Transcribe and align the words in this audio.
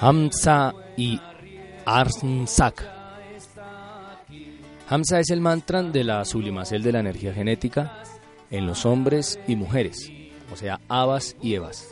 Hamza 0.00 0.74
y 0.96 1.20
Armsak. 1.84 2.88
Hamza 4.88 5.18
es 5.18 5.30
el 5.30 5.40
mantra 5.40 5.82
de 5.82 6.04
la 6.04 6.24
sublimacel 6.24 6.84
de 6.84 6.92
la 6.92 7.00
energía 7.00 7.34
genética 7.34 8.04
en 8.48 8.64
los 8.64 8.86
hombres 8.86 9.40
y 9.48 9.56
mujeres, 9.56 10.08
o 10.52 10.56
sea, 10.56 10.80
Abas 10.88 11.34
y 11.42 11.54
Evas. 11.54 11.88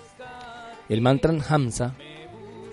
El 0.89 1.01
mantra 1.01 1.35
Hamza 1.49 1.97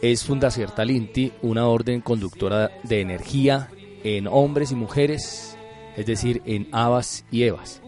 es 0.03 0.23
Fundaciertalinti, 0.23 1.31
una 1.41 1.65
orden 1.67 2.01
conductora 2.01 2.69
de 2.83 3.01
energía 3.01 3.69
en 4.03 4.27
hombres 4.27 4.71
y 4.71 4.75
mujeres, 4.75 5.57
es 5.97 6.05
decir, 6.05 6.43
en 6.45 6.67
Abas 6.71 7.25
y 7.31 7.41
Evas. 7.41 7.81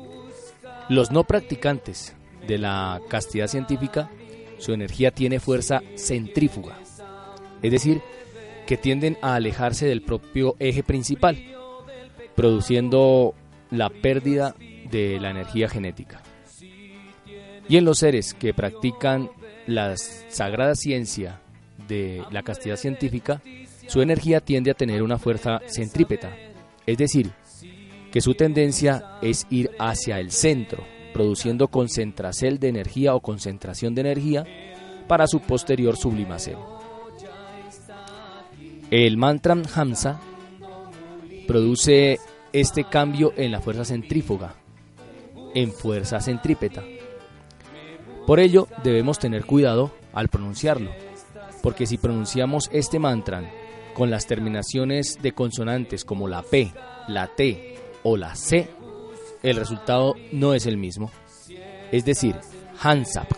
Los 0.89 1.11
no 1.11 1.25
practicantes 1.25 2.15
de 2.47 2.57
la 2.57 3.01
castidad 3.07 3.47
científica, 3.47 4.09
su 4.57 4.73
energía 4.73 5.11
tiene 5.11 5.39
fuerza 5.39 5.83
centrífuga, 5.95 6.79
es 7.65 7.71
decir, 7.71 8.01
que 8.67 8.77
tienden 8.77 9.17
a 9.21 9.35
alejarse 9.35 9.87
del 9.87 10.03
propio 10.03 10.55
eje 10.59 10.83
principal, 10.83 11.37
produciendo 12.35 13.33
la 13.71 13.89
pérdida 13.89 14.55
de 14.91 15.19
la 15.19 15.31
energía 15.31 15.67
genética. 15.67 16.21
Y 17.67 17.77
en 17.77 17.85
los 17.85 17.99
seres 17.99 18.35
que 18.35 18.53
practican 18.53 19.31
la 19.65 19.97
sagrada 19.97 20.75
ciencia 20.75 21.41
de 21.87 22.23
la 22.31 22.43
castidad 22.43 22.75
científica, 22.75 23.41
su 23.87 24.01
energía 24.01 24.41
tiende 24.41 24.69
a 24.69 24.75
tener 24.75 25.01
una 25.01 25.17
fuerza 25.17 25.59
centrípeta, 25.67 26.35
es 26.85 26.97
decir, 26.97 27.31
que 28.11 28.21
su 28.21 28.35
tendencia 28.35 29.17
es 29.23 29.47
ir 29.49 29.71
hacia 29.79 30.19
el 30.19 30.31
centro, 30.31 30.83
produciendo 31.13 31.67
concentración 31.67 32.59
de 32.59 32.69
energía 32.69 33.15
o 33.15 33.21
concentración 33.21 33.95
de 33.95 34.01
energía 34.01 34.45
para 35.07 35.25
su 35.25 35.39
posterior 35.39 35.97
sublimacel. 35.97 36.57
El 38.91 39.17
mantra 39.17 39.57
Hamsa 39.73 40.21
produce 41.47 42.19
este 42.53 42.83
cambio 42.83 43.33
en 43.35 43.51
la 43.51 43.59
fuerza 43.59 43.83
centrífuga, 43.83 44.53
en 45.55 45.71
fuerza 45.71 46.19
centrípeta. 46.21 46.83
Por 48.27 48.39
ello 48.39 48.67
debemos 48.83 49.17
tener 49.17 49.45
cuidado 49.45 49.91
al 50.13 50.29
pronunciarlo, 50.29 50.91
porque 51.63 51.87
si 51.87 51.97
pronunciamos 51.97 52.69
este 52.71 52.99
mantra 52.99 53.43
con 53.95 54.11
las 54.11 54.27
terminaciones 54.27 55.17
de 55.19 55.31
consonantes 55.31 56.05
como 56.05 56.27
la 56.27 56.43
P, 56.43 56.71
la 57.07 57.27
T 57.35 57.77
o 58.03 58.17
la 58.17 58.35
C, 58.35 58.67
el 59.41 59.55
resultado 59.55 60.13
no 60.31 60.53
es 60.53 60.67
el 60.67 60.77
mismo. 60.77 61.11
Es 61.91 62.05
decir, 62.05 62.35
Hansap 62.81 63.31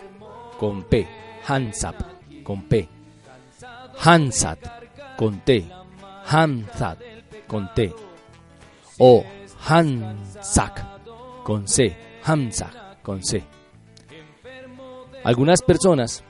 con 0.58 0.82
P, 0.84 1.06
Hansap 1.46 1.96
con 2.44 2.68
P, 2.68 2.86
Hansat 4.00 4.77
con 5.18 5.40
T, 5.40 5.68
Hamzat 6.28 7.00
con 7.48 7.74
T, 7.74 7.92
o 8.98 9.24
Hansak 9.66 11.42
con 11.42 11.66
C, 11.66 11.96
Hamzak 12.22 13.02
con 13.02 13.24
C. 13.24 13.42
Algunas 15.24 15.62
personas, 15.62 16.22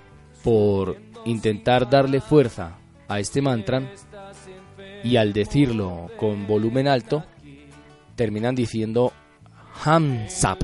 por 0.42 0.96
intentar 1.26 1.90
darle 1.90 2.22
fuerza 2.22 2.78
a 3.08 3.20
este 3.20 3.42
mantra 3.42 3.92
y 5.04 5.16
al 5.16 5.34
decirlo 5.34 6.06
con 6.16 6.46
volumen 6.46 6.88
alto, 6.88 7.24
terminan 8.16 8.54
diciendo 8.54 9.12
Hamsap 9.84 10.62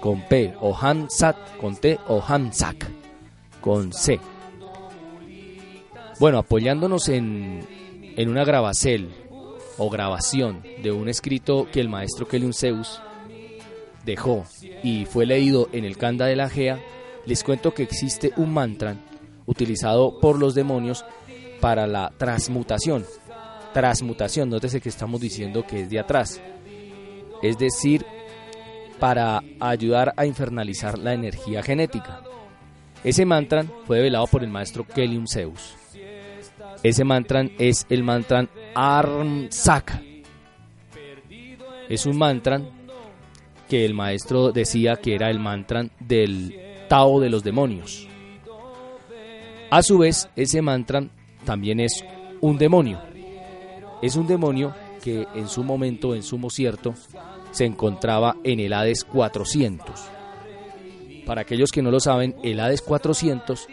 con 0.00 0.20
P 0.28 0.54
o 0.60 0.72
Hamsat 0.72 1.56
con 1.56 1.74
T 1.74 1.98
o 2.06 2.22
Hamsak 2.22 2.88
con 3.60 3.92
C. 3.92 4.20
Bueno, 6.18 6.38
apoyándonos 6.38 7.08
en, 7.08 7.66
en 8.16 8.28
una 8.28 8.44
grabacel 8.44 9.10
o 9.76 9.90
grabación 9.90 10.62
de 10.82 10.90
un 10.90 11.08
escrito 11.08 11.68
que 11.70 11.80
el 11.80 11.90
maestro 11.90 12.26
Keliun 12.26 12.54
Zeus 12.54 13.00
dejó 14.04 14.44
y 14.82 15.04
fue 15.04 15.26
leído 15.26 15.68
en 15.72 15.84
el 15.84 15.98
Kanda 15.98 16.26
de 16.26 16.36
la 16.36 16.48
Gea, 16.48 16.80
les 17.26 17.44
cuento 17.44 17.74
que 17.74 17.82
existe 17.82 18.32
un 18.36 18.54
mantra 18.54 18.96
utilizado 19.44 20.18
por 20.18 20.38
los 20.38 20.54
demonios 20.54 21.04
para 21.60 21.86
la 21.86 22.12
transmutación. 22.16 23.04
Transmutación, 23.74 24.48
nótese 24.48 24.80
que 24.80 24.88
estamos 24.88 25.20
diciendo 25.20 25.66
que 25.66 25.82
es 25.82 25.90
de 25.90 25.98
atrás. 25.98 26.40
Es 27.42 27.58
decir, 27.58 28.06
para 28.98 29.42
ayudar 29.60 30.14
a 30.16 30.24
infernalizar 30.24 30.98
la 30.98 31.12
energía 31.12 31.62
genética. 31.62 32.22
Ese 33.04 33.26
mantra 33.26 33.64
fue 33.86 34.00
velado 34.00 34.26
por 34.26 34.42
el 34.42 34.48
maestro 34.48 34.86
Kelium 34.86 35.26
Zeus. 35.26 35.76
Ese 36.82 37.04
mantra 37.04 37.48
es 37.58 37.86
el 37.88 38.02
mantra 38.02 38.48
Armsak. 38.74 40.02
Es 41.88 42.06
un 42.06 42.18
mantra 42.18 42.60
que 43.68 43.84
el 43.84 43.94
maestro 43.94 44.52
decía 44.52 44.96
que 44.96 45.14
era 45.14 45.30
el 45.30 45.38
mantra 45.38 45.86
del 46.00 46.54
Tao 46.88 47.20
de 47.20 47.30
los 47.30 47.42
demonios. 47.42 48.06
A 49.70 49.82
su 49.82 49.98
vez, 49.98 50.28
ese 50.36 50.62
mantra 50.62 51.04
también 51.44 51.80
es 51.80 52.04
un 52.40 52.58
demonio. 52.58 53.00
Es 54.02 54.16
un 54.16 54.26
demonio 54.26 54.74
que 55.02 55.26
en 55.34 55.48
su 55.48 55.64
momento, 55.64 56.14
en 56.14 56.22
sumo 56.22 56.50
cierto, 56.50 56.94
se 57.50 57.64
encontraba 57.64 58.36
en 58.44 58.60
el 58.60 58.72
Hades 58.72 59.04
400. 59.04 60.00
Para 61.24 61.40
aquellos 61.40 61.72
que 61.72 61.82
no 61.82 61.90
lo 61.90 61.98
saben, 61.98 62.36
el 62.42 62.60
Hades 62.60 62.82
400 62.82 63.66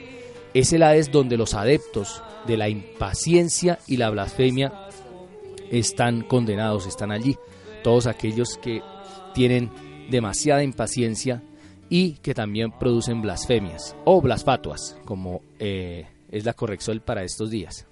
es 0.53 0.74
el 0.74 0.84
Hades 0.84 1.12
donde 1.12 1.38
los 1.38 1.53
adeptos 1.53 2.22
de 2.46 2.58
la 2.58 2.69
impaciencia 2.69 3.80
y 3.88 3.97
la 3.97 4.09
blasfemia 4.09 4.72
están 5.72 6.22
condenados, 6.22 6.86
están 6.86 7.12
allí. 7.12 7.38
Todos 7.84 8.08
aquellos 8.08 8.58
que 8.62 8.81
tienen 9.34 9.72
demasiada 10.09 10.64
impaciencia 10.64 11.41
y 11.90 12.14
que 12.14 12.34
también 12.34 12.72
producen 12.72 13.22
blasfemias 13.22 13.96
o 14.06 14.22
blasfatuas, 14.22 14.97
como 15.06 15.41
eh, 15.59 16.08
es 16.31 16.46
la 16.46 16.53
corrección 16.53 17.02
para 17.03 17.24
estos 17.24 17.50
días. 17.50 17.85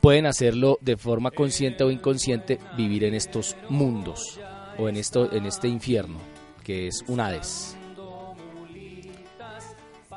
Pueden 0.00 0.26
hacerlo 0.26 0.78
de 0.80 0.96
forma 0.96 1.30
consciente 1.30 1.82
o 1.82 1.90
inconsciente, 1.90 2.58
vivir 2.76 3.04
en 3.04 3.14
estos 3.14 3.56
mundos 3.68 4.38
o 4.78 4.88
en, 4.88 4.96
esto, 4.96 5.32
en 5.32 5.46
este 5.46 5.68
infierno, 5.68 6.18
que 6.62 6.88
es 6.88 7.02
un 7.08 7.20
Hades. 7.20 7.76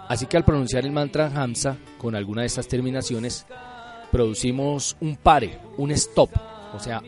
Así 0.09 0.25
que 0.25 0.37
al 0.37 0.43
pronunciar 0.43 0.85
el 0.85 0.91
mantra 0.91 1.27
Hamsa 1.27 1.77
con 1.99 2.15
alguna 2.15 2.41
de 2.41 2.47
estas 2.47 2.67
terminaciones, 2.67 3.45
producimos 4.11 4.97
un 4.99 5.15
pare, 5.15 5.59
un 5.77 5.91
stop. 5.91 6.31
O 6.73 6.79
sea, 6.79 7.03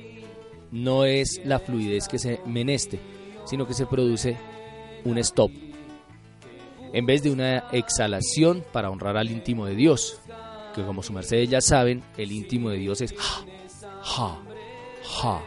no 0.72 1.06
es 1.06 1.42
la 1.44 1.58
fluidez 1.58 2.08
que 2.08 2.20
se 2.20 2.42
meneste, 2.46 3.00
sino 3.46 3.66
que 3.66 3.74
se 3.74 3.88
produce 3.88 4.38
un 5.04 5.18
stop. 5.18 5.50
En 6.94 7.08
vez 7.08 7.24
de 7.24 7.32
una 7.32 7.64
exhalación 7.72 8.64
para 8.72 8.92
honrar 8.92 9.18
al 9.18 9.32
íntimo 9.32 9.66
de 9.66 9.74
Dios, 9.74 10.22
que 10.76 10.84
como 10.84 11.02
su 11.02 11.12
merced 11.12 11.50
ya 11.50 11.60
saben, 11.60 12.04
el 12.18 12.32
íntimo 12.32 12.70
de 12.70 12.78
Dios 12.78 13.02
es 13.02 13.16
ja, 13.18 13.44
ja, 14.04 14.40
ja. 15.04 15.42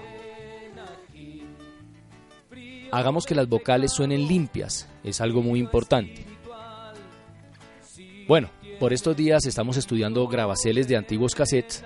Hagamos 2.91 3.27
que 3.27 3.37
las 3.37 3.49
vocales 3.49 3.93
suenen 3.93 4.27
limpias, 4.27 4.89
es 5.05 5.21
algo 5.21 5.41
muy 5.41 5.61
importante. 5.61 6.34
Bueno, 8.26 8.49
por 8.81 8.93
estos 8.93 9.17
días 9.17 9.44
estamos 9.47 9.76
estudiando 9.76 10.26
grabaceles 10.26 10.88
de 10.88 10.97
antiguos 10.97 11.35
cassettes 11.35 11.85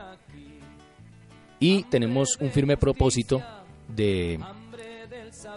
y 1.59 1.83
tenemos 1.85 2.37
un 2.41 2.51
firme 2.51 2.77
propósito 2.77 3.43
de 3.89 4.39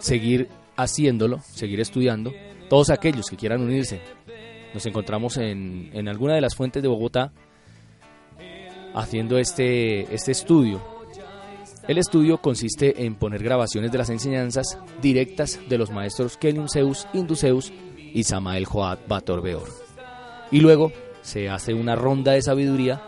seguir 0.00 0.48
haciéndolo, 0.76 1.38
seguir 1.40 1.80
estudiando. 1.80 2.32
Todos 2.68 2.90
aquellos 2.90 3.26
que 3.26 3.36
quieran 3.36 3.60
unirse, 3.60 4.00
nos 4.74 4.84
encontramos 4.86 5.36
en, 5.36 5.90
en 5.92 6.08
alguna 6.08 6.34
de 6.34 6.40
las 6.40 6.56
fuentes 6.56 6.82
de 6.82 6.88
Bogotá 6.88 7.32
haciendo 8.94 9.38
este, 9.38 10.12
este 10.12 10.32
estudio. 10.32 10.82
El 11.86 11.98
estudio 11.98 12.38
consiste 12.38 13.04
en 13.04 13.14
poner 13.16 13.42
grabaciones 13.42 13.92
de 13.92 13.98
las 13.98 14.10
enseñanzas 14.10 14.78
directas 15.00 15.60
de 15.68 15.78
los 15.78 15.90
maestros 15.90 16.36
Kelium 16.36 16.68
Zeus, 16.68 17.06
Induceus 17.12 17.72
y 17.96 18.22
Samael 18.24 18.66
Joad 18.66 18.98
Bator 19.08 19.42
Beor. 19.42 19.91
Y 20.52 20.60
luego 20.60 20.92
se 21.22 21.48
hace 21.48 21.74
una 21.74 21.96
ronda 21.96 22.32
de 22.32 22.42
sabiduría 22.42 23.02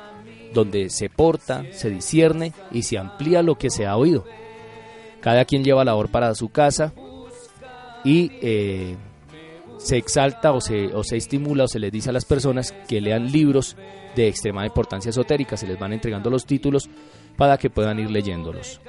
donde 0.53 0.89
se 0.89 1.11
porta, 1.11 1.65
se 1.73 1.91
discierne 1.91 2.53
y 2.73 2.83
se 2.83 2.97
amplía 2.97 3.43
lo 3.43 3.57
que 3.57 3.71
se 3.71 3.87
ha 3.87 3.97
oído. 3.97 4.25
Cada 5.21 5.45
quien 5.45 5.63
lleva 5.63 5.85
labor 5.85 6.11
para 6.11 6.35
su 6.35 6.49
casa 6.49 6.93
y 8.05 8.31
eh, 8.41 8.97
se 9.79 9.97
exalta 9.97 10.53
o 10.53 10.61
se, 10.61 10.87
o 10.95 11.05
se 11.05 11.17
estimula 11.17 11.65
o 11.65 11.69
se 11.69 11.79
les 11.79 11.93
dice 11.93 12.11
a 12.11 12.13
las 12.13 12.25
personas 12.25 12.73
que 12.89 13.01
lean 13.01 13.31
libros 13.31 13.77
de 14.15 14.29
extrema 14.29 14.65
importancia 14.65 15.11
esotérica, 15.11 15.57
se 15.57 15.67
les 15.67 15.79
van 15.79 15.93
entregando 15.93 16.31
los 16.31 16.47
títulos 16.47 16.89
para 17.37 17.59
que 17.59 17.71
puedan 17.71 17.99
ir 17.99 18.11
leyéndolos. 18.11 18.81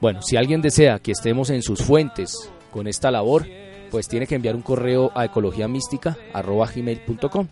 Bueno, 0.00 0.22
si 0.22 0.36
alguien 0.36 0.60
desea 0.60 0.98
que 0.98 1.12
estemos 1.12 1.50
en 1.50 1.62
sus 1.62 1.80
fuentes 1.80 2.50
con 2.70 2.88
esta 2.88 3.10
labor, 3.10 3.46
pues 3.94 4.08
tiene 4.08 4.26
que 4.26 4.34
enviar 4.34 4.56
un 4.56 4.62
correo 4.62 5.12
a 5.14 5.24
ecologiamística.com. 5.24 7.46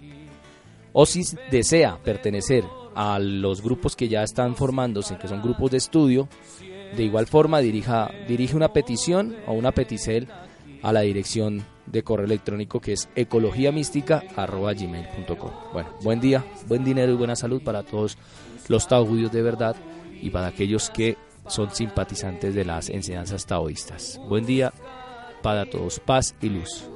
O 0.93 1.07
si 1.07 1.23
desea 1.53 1.99
pertenecer 2.03 2.65
a 2.97 3.21
los 3.21 3.63
grupos 3.63 3.95
que 3.95 4.09
ya 4.09 4.25
están 4.25 4.57
formándose, 4.57 5.19
que 5.19 5.29
son 5.29 5.41
grupos 5.41 5.71
de 5.71 5.77
estudio, 5.77 6.29
de 6.97 7.05
igual 7.05 7.29
forma 7.29 7.61
dirija, 7.61 8.11
dirige 8.27 8.57
una 8.57 8.73
petición 8.73 9.37
o 9.47 9.53
una 9.53 9.71
peticel 9.71 10.27
a 10.83 10.93
la 10.93 11.03
dirección 11.03 11.65
de 11.87 12.03
correo 12.03 12.27
electrónico 12.27 12.81
que 12.81 12.95
es 12.95 13.09
ecologiamística.gmail.com. 13.15 15.51
Bueno, 15.73 15.91
buen 16.03 16.21
día, 16.21 16.45
buen 16.67 16.83
dinero 16.83 17.13
y 17.13 17.17
buena 17.17 17.37
salud 17.37 17.63
para 17.63 17.85
todos 17.85 18.19
los 18.67 18.89
taoístas 18.89 19.31
de 19.31 19.43
verdad 19.43 19.77
y 20.21 20.31
para 20.31 20.49
aquellos 20.49 20.91
que 20.91 21.17
son 21.47 21.73
simpatizantes 21.73 22.53
de 22.53 22.65
las 22.65 22.91
enseñanzas 22.91 23.47
taoístas. 23.47 24.21
Buen 24.29 24.45
día 24.45 24.73
para 25.43 25.67
todos, 25.67 26.01
paz 26.01 26.35
y 26.41 26.49
luz. 26.49 26.89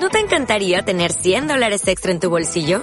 ¿No 0.00 0.10
te 0.10 0.20
encantaría 0.20 0.82
tener 0.82 1.12
100 1.12 1.48
dólares 1.48 1.86
extra 1.86 2.12
en 2.12 2.20
tu 2.20 2.30
bolsillo? 2.30 2.82